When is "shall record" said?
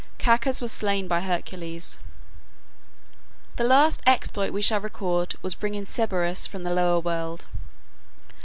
4.63-5.35